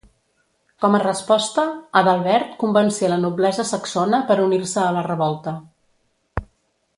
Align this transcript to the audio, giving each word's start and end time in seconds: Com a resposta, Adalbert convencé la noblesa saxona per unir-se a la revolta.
Com 0.83 0.95
a 0.97 1.01
resposta, 1.01 1.65
Adalbert 2.01 2.55
convencé 2.63 3.11
la 3.11 3.19
noblesa 3.27 3.67
saxona 3.73 4.23
per 4.31 4.39
unir-se 4.47 4.83
a 4.87 4.95
la 4.97 5.05
revolta. 5.11 5.55